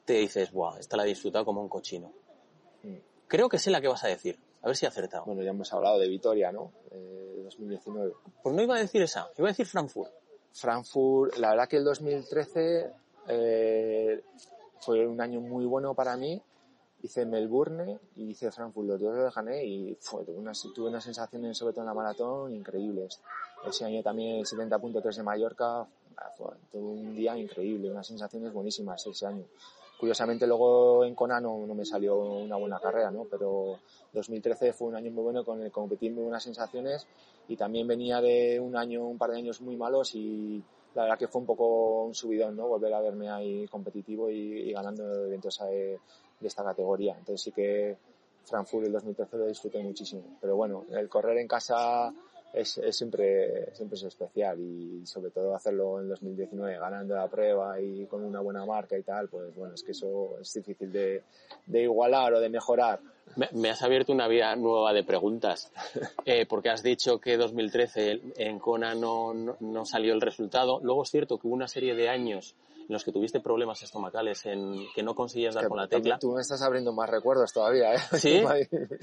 [0.04, 2.12] te dices, buah, esta la he disfrutado como un cochino?
[2.82, 2.96] Mm.
[3.26, 4.38] Creo que sé la que vas a decir.
[4.62, 5.24] A ver si he acertado.
[5.24, 6.72] Bueno, ya hemos hablado de Vitoria, ¿no?
[6.90, 8.12] Eh, 2019.
[8.42, 10.12] Pues no iba a decir esa, iba a decir Frankfurt.
[10.52, 12.90] Frankfurt, la verdad que el 2013
[13.28, 14.24] eh,
[14.80, 16.40] fue un año muy bueno para mí.
[17.02, 21.04] Hice Melbourne y hice Frankfurt, los dos los gané y fue, tuve, unas, tuve unas
[21.04, 23.20] sensaciones, sobre todo en la maratón, increíbles.
[23.66, 25.86] Ese año también el 70.3 de Mallorca,
[26.36, 29.44] fue, tuve un día increíble, unas sensaciones buenísimas ese año.
[29.98, 33.24] Curiosamente luego en Kona no, no, me salió una buena carrera, ¿no?
[33.30, 33.78] Pero
[34.12, 37.06] 2013 fue un año muy bueno con el competir muy buenas sensaciones
[37.48, 40.62] y también venía de un año, un par de años muy malos y
[40.94, 42.68] la verdad que fue un poco un subidón, ¿no?
[42.68, 45.98] Volver a verme ahí competitivo y, y ganando eventos de,
[46.40, 47.16] de, esta categoría.
[47.18, 47.96] Entonces sí que
[48.44, 50.38] Frankfurt el 2013 lo disfruté muchísimo.
[50.40, 52.12] Pero bueno, el correr en casa
[52.52, 57.80] es, es, siempre, siempre es especial y sobre todo hacerlo en 2019 ganando la prueba
[57.80, 61.22] y con una buena marca y tal, pues bueno, es que eso es difícil de,
[61.66, 63.00] de igualar o de mejorar.
[63.34, 65.70] Me, me, has abierto una vía nueva de preguntas,
[66.24, 70.80] eh, porque has dicho que 2013 en Kona no, no, no, salió el resultado.
[70.82, 72.54] Luego es cierto que hubo una serie de años
[72.88, 76.18] en los que tuviste problemas estomacales, en que no conseguías dar que, con la tecla.
[76.18, 77.98] Tú me estás abriendo más recuerdos todavía, ¿eh?
[78.12, 78.36] Sí.
[78.38, 78.58] y, más,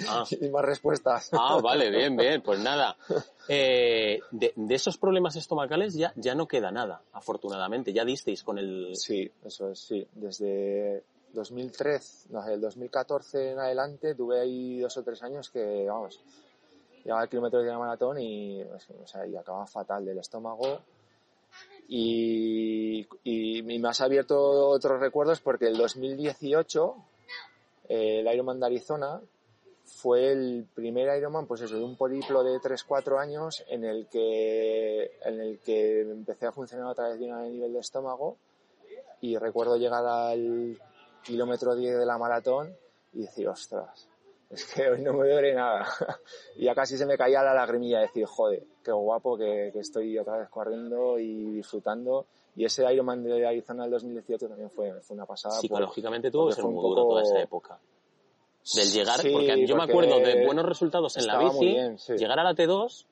[0.08, 0.24] ah.
[0.39, 1.30] y más respuestas.
[1.34, 2.41] Ah, vale, bien, bien.
[2.41, 2.96] Pues nada.
[3.48, 7.93] Eh, de, de, esos problemas estomacales ya, ya no queda nada, afortunadamente.
[7.93, 8.96] Ya disteis con el...
[8.96, 10.08] Sí, eso es, sí.
[10.13, 16.22] Desde 2003, no, el 2014 en adelante tuve ahí dos o tres años que, vamos,
[17.04, 20.80] llegaba al kilómetro de la maratón y, o sea, y acababa fatal del estómago.
[21.88, 23.08] Y,
[23.63, 26.96] me has abierto otros recuerdos porque el 2018,
[27.89, 29.22] eh, el Ironman de Arizona,
[29.86, 35.18] fue el primer Ironman, pues eso, de un poliplo de 3-4 años en el que,
[35.24, 38.38] en el que empecé a funcionar otra vez bien a nivel de estómago.
[39.22, 40.78] Y recuerdo llegar al
[41.24, 42.76] kilómetro 10 de la maratón
[43.13, 44.08] y decir, ostras,
[44.54, 45.88] es que hoy no me duele nada.
[46.56, 49.80] y ya casi se me caía la lagrimilla de decir, joder, qué guapo que, que,
[49.80, 52.26] estoy otra vez corriendo y disfrutando.
[52.56, 55.60] Y ese Ironman de Arizona del 2018 también fue, fue una pasada.
[55.60, 57.80] Psicológicamente tuvo que ser muy duro toda esa época.
[58.76, 62.00] Del llegar, sí, porque yo porque me acuerdo de buenos resultados en la bici, bien,
[62.00, 62.13] sí.
[62.13, 63.06] llegar a la T2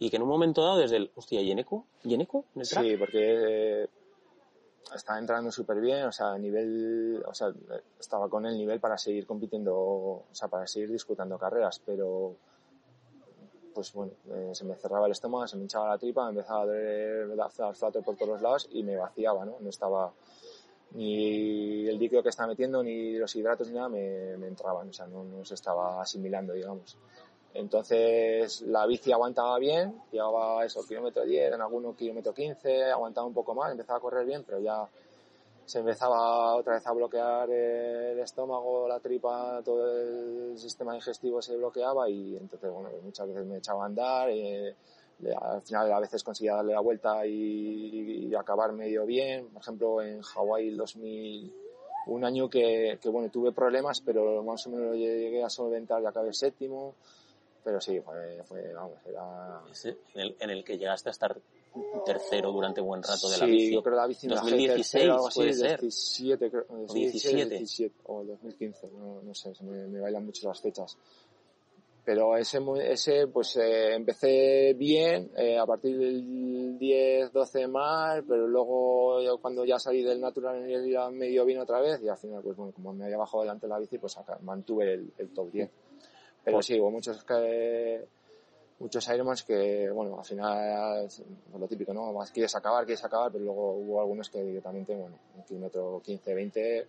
[0.00, 1.86] y que en un momento dado desde el, hostia, ¿Yeneco?
[2.02, 2.44] ¿Yeneco?
[2.62, 3.88] Sí, porque eh,
[4.94, 7.52] estaba entrando súper bien, o sea, nivel, o sea,
[7.98, 12.36] estaba con el nivel para seguir compitiendo, o sea, para seguir disputando carreras, pero
[13.74, 16.62] pues bueno, eh, se me cerraba el estómago, se me hinchaba la tripa, me empezaba
[16.62, 19.56] a doler el flato por todos los lados y me vaciaba, ¿no?
[19.60, 20.12] No estaba
[20.92, 24.92] ni el líquido que estaba metiendo, ni los hidratos, ni nada me, me entraban, o
[24.94, 26.96] sea, no, no se estaba asimilando, digamos.
[27.58, 33.32] Entonces la bici aguantaba bien, llevaba eso, kilómetro 10, en algunos kilómetro 15, aguantaba un
[33.32, 34.86] poco más, empezaba a correr bien, pero ya
[35.64, 41.56] se empezaba otra vez a bloquear el estómago, la tripa, todo el sistema digestivo se
[41.56, 44.74] bloqueaba y entonces, bueno, muchas veces me echaba a andar, y,
[45.34, 49.48] al final a veces conseguía darle la vuelta y, y acabar medio bien.
[49.48, 51.54] Por ejemplo, en Hawái el 2000,
[52.08, 56.06] un año que, que, bueno, tuve problemas, pero más o menos llegué a solventar y
[56.06, 56.94] acabé séptimo
[57.66, 59.60] pero sí, fue, fue vamos, era...
[60.14, 61.36] ¿En el, en el que llegaste a estar
[62.04, 63.74] tercero durante buen rato de sí, la bici.
[63.74, 65.80] yo creo la bici 2016 algo así, puede ser.
[65.80, 67.58] 17, creo, o 17.
[67.58, 70.96] 17 o 2015, no, no sé, se me, me, bailan mucho las fechas.
[72.04, 78.46] Pero ese, ese pues eh, empecé bien, eh, a partir del 10, 12 mal, pero
[78.46, 82.44] luego yo cuando ya salí del natural ya medio bien otra vez y al final
[82.44, 85.30] pues bueno, como me había bajado delante de la bici pues acá, mantuve el, el
[85.30, 85.68] top 10.
[86.46, 88.06] Pero sí, hubo muchos que,
[88.78, 91.20] muchos Ironmans que, bueno, al final es
[91.58, 92.12] lo típico, ¿no?
[92.12, 96.34] Más quieres acabar, quieres acabar, pero luego hubo algunos que directamente, bueno, un kilómetro 15,
[96.34, 96.88] 20,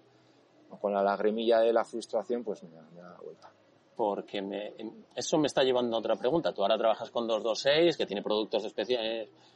[0.80, 3.52] con la lagrimilla de la frustración, pues me, me da vuelta.
[3.96, 4.76] Porque me,
[5.16, 6.54] eso me está llevando a otra pregunta.
[6.54, 8.96] Tú ahora trabajas con 226, que tiene productos especi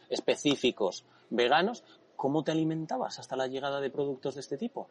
[0.10, 1.84] específicos veganos.
[2.16, 4.88] ¿Cómo te alimentabas hasta la llegada de productos de este tipo?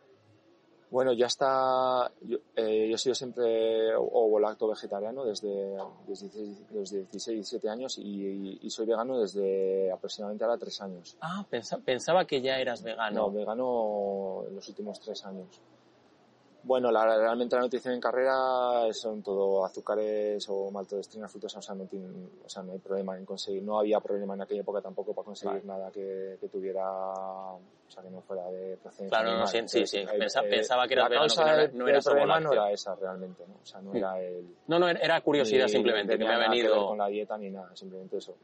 [0.91, 5.77] Bueno, ya está, yo, eh, yo he sido siempre ovo lacto vegetariano desde,
[6.07, 6.29] desde,
[6.71, 11.17] desde 16, 17 años y, y, soy vegano desde aproximadamente ahora tres años.
[11.21, 13.21] Ah, pensaba, pensaba que ya eras vegano.
[13.21, 15.61] No, vegano en los últimos tres años.
[16.63, 21.75] Bueno, la, realmente la nutrición en carrera son todo azúcares o maltodextrina, fructosa, o sea,
[21.75, 24.83] no tienen, o sea, no hay problema en conseguir, no había problema en aquella época
[24.83, 25.67] tampoco para conseguir vale.
[25.67, 29.87] nada que, que, tuviera, o sea, que no fuera de procedencia Claro, no, sí, sí,
[29.87, 30.05] sí.
[30.19, 32.53] Pensaba, eh, pensaba que era la vegano, causa que no, del, no era problema no
[32.53, 33.55] era esa realmente, ¿no?
[33.63, 34.55] O sea, no era el...
[34.67, 36.89] No, no, era curiosidad simplemente, que me ha venido...
[36.89, 38.37] con la dieta ni nada, simplemente eso.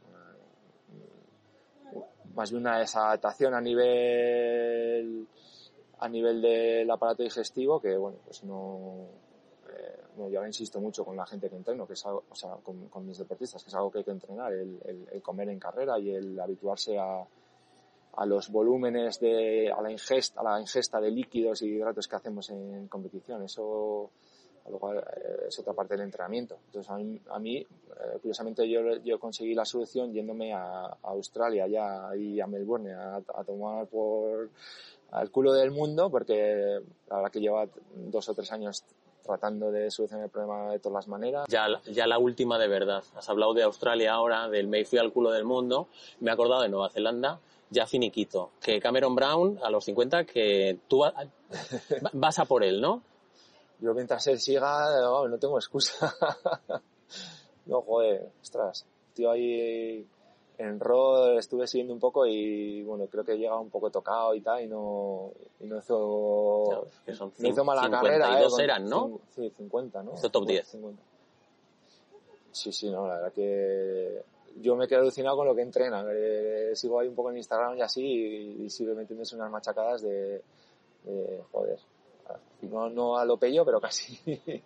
[2.34, 5.26] Más bien una desadaptación a nivel
[5.98, 9.06] a nivel del aparato digestivo que, bueno, pues no,
[9.70, 13.06] eh, yo insisto mucho con la gente que entreno, que es algo, o sea, con,
[13.06, 16.38] mis deportistas, que es algo que hay que entrenar, el, comer en carrera y el
[16.38, 17.24] habituarse a,
[18.16, 22.16] a los volúmenes de, a la ingesta, a la ingesta de líquidos y hidratos que
[22.16, 23.42] hacemos en competición.
[23.42, 24.10] Eso,
[24.68, 25.00] luego eh,
[25.48, 26.58] es otra parte del entrenamiento.
[26.66, 32.40] Entonces, a mí, eh, curiosamente, yo, yo conseguí la solución yéndome a, Australia ya y
[32.40, 34.50] a Melbourne a, tomar por
[35.10, 38.84] al culo del mundo, porque la verdad que lleva dos o tres años
[39.26, 41.46] tratando de solucionar el problema de todas las maneras.
[41.48, 43.02] Ya, ya la última de verdad.
[43.16, 45.88] Has hablado de Australia ahora, del me fui al culo del mundo.
[46.20, 47.40] Me he acordado de Nueva Zelanda,
[47.70, 48.52] ya finiquito.
[48.60, 51.02] Que Cameron Brown, a los 50, que tú
[52.12, 53.02] vas a por él, ¿no?
[53.80, 56.14] Yo mientras él siga, no, tengo excusa.
[57.66, 58.86] no, joder, ostras.
[59.12, 60.06] Tío ahí
[60.58, 64.40] en Raw estuve siguiendo un poco y bueno, creo que llega un poco tocado y
[64.40, 66.86] tal y no, y no hizo,
[67.38, 68.40] no hizo mala carrera.
[68.40, 68.46] ¿eh?
[68.60, 69.20] eran, ¿no?
[69.34, 70.14] Sí, 50, ¿no?
[70.14, 70.76] Hizo top 10.
[72.52, 74.22] Sí, sí, no, la verdad que
[74.60, 76.04] yo me quedo alucinado con lo que entrena.
[76.10, 80.00] Eh, sigo ahí un poco en Instagram y así y, y sigo metiéndose unas machacadas
[80.02, 80.42] de,
[81.04, 81.78] de joder.
[82.62, 84.18] No, no a lo pello, pero casi.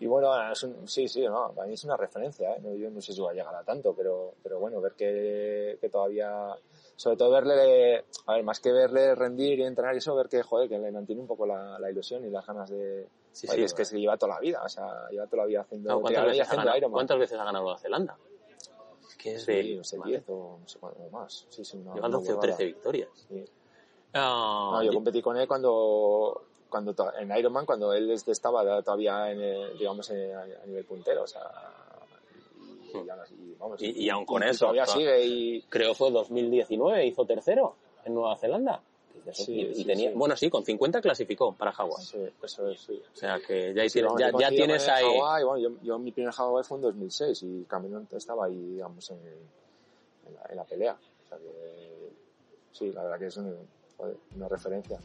[0.00, 2.78] Y bueno, es un, sí, sí, no, para mí es una referencia, ¿eh?
[2.78, 5.88] yo no sé si va a llegar a tanto, pero, pero bueno, ver que, que
[5.88, 6.56] todavía,
[6.96, 10.42] sobre todo verle, a ver, más que verle rendir y entrenar y eso, ver que,
[10.42, 13.62] joder, que le mantiene un poco la, la ilusión y las ganas de, sí, sí,
[13.62, 16.24] es que se lleva toda la vida, o sea, lleva toda la vida haciendo, ¿cuántas,
[16.24, 18.18] veces haciendo ha ganado, ¿cuántas veces ha ganado Nueva Zelanda?
[19.08, 21.46] Es que es de, no sé, 10 o no sé cuánto más.
[21.48, 23.08] Sí, sí, Llevan 12 o 13 victorias.
[23.28, 23.44] Sí.
[24.14, 29.76] Uh, no, yo competí con él cuando cuando en Ironman cuando él estaba todavía en
[29.78, 31.42] digamos a nivel puntero o sea
[32.94, 37.76] y, y, vamos, y, aún con eso todavía sigue y creo fue 2019 hizo tercero
[38.04, 38.82] en Nueva Zelanda.
[39.32, 42.04] Sí, y tenía bueno sí con 50 clasificó para Hawái.
[42.04, 43.00] Sí eso es sí.
[43.12, 43.84] o sea que ya,
[44.18, 45.04] ya, ya tienes ahí.
[45.04, 49.10] Hawaii, bueno, yo, yo, mi primer Hawái fue en 2006 y Cameron estaba ahí digamos
[49.10, 49.18] en,
[50.26, 50.98] en, la, en la, pelea.
[51.24, 52.12] O sea que
[52.72, 53.56] sí la verdad que es un,
[53.96, 54.98] joder, una referencia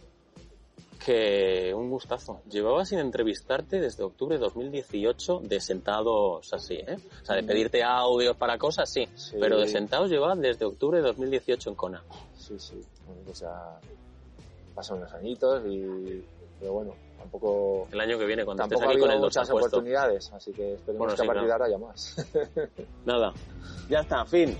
[1.08, 2.41] que un gustazo.
[2.50, 6.98] Llevaba sin entrevistarte desde octubre de 2018 de sentados así, ¿eh?
[7.24, 9.08] O sea, de pedirte audios para cosas, sí,
[9.39, 12.04] pero de sentados llevaba desde octubre de 2018 en Kona.
[12.38, 12.82] Sí, sí,
[13.24, 13.80] pues ya
[14.76, 16.22] pasan unos añitos y,
[16.60, 17.88] pero bueno, tampoco...
[17.89, 21.13] El año que viene, cuando estés aquí con el muchas oportunidades, así que esperemos bueno,
[21.13, 22.28] que sí, a partir de ahora haya más.
[23.06, 23.32] Nada,
[23.89, 24.58] ya está, fin.